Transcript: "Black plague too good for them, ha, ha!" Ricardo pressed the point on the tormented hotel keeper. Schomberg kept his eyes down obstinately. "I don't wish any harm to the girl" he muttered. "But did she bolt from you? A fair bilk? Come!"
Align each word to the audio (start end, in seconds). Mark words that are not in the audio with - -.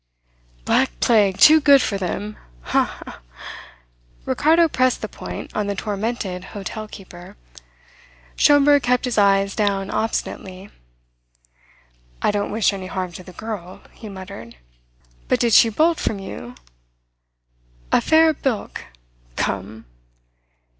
"Black 0.65 0.99
plague 0.99 1.37
too 1.37 1.61
good 1.61 1.79
for 1.79 1.95
them, 1.99 2.35
ha, 2.61 3.03
ha!" 3.05 3.19
Ricardo 4.25 4.67
pressed 4.67 5.03
the 5.03 5.07
point 5.07 5.55
on 5.55 5.67
the 5.67 5.75
tormented 5.75 6.43
hotel 6.57 6.87
keeper. 6.87 7.37
Schomberg 8.35 8.81
kept 8.81 9.05
his 9.05 9.19
eyes 9.19 9.55
down 9.55 9.91
obstinately. 9.91 10.71
"I 12.19 12.31
don't 12.31 12.49
wish 12.51 12.73
any 12.73 12.87
harm 12.87 13.11
to 13.11 13.21
the 13.23 13.31
girl" 13.33 13.83
he 13.91 14.09
muttered. 14.09 14.55
"But 15.27 15.39
did 15.39 15.53
she 15.53 15.69
bolt 15.69 15.99
from 15.99 16.17
you? 16.17 16.55
A 17.91 18.01
fair 18.01 18.33
bilk? 18.33 18.85
Come!" 19.35 19.85